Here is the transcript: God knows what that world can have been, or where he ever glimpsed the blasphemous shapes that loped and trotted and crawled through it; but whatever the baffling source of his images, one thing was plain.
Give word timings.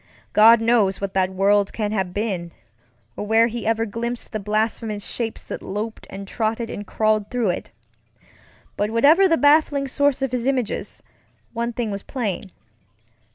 God 0.33 0.61
knows 0.61 0.99
what 0.99 1.13
that 1.13 1.29
world 1.29 1.71
can 1.73 1.91
have 1.91 2.11
been, 2.11 2.53
or 3.15 3.23
where 3.27 3.45
he 3.45 3.67
ever 3.67 3.85
glimpsed 3.85 4.31
the 4.31 4.39
blasphemous 4.39 5.05
shapes 5.05 5.43
that 5.43 5.61
loped 5.61 6.07
and 6.09 6.27
trotted 6.27 6.71
and 6.71 6.87
crawled 6.87 7.29
through 7.29 7.49
it; 7.49 7.69
but 8.75 8.89
whatever 8.89 9.27
the 9.27 9.37
baffling 9.37 9.87
source 9.87 10.23
of 10.23 10.31
his 10.31 10.47
images, 10.47 11.03
one 11.53 11.71
thing 11.71 11.91
was 11.91 12.01
plain. 12.01 12.45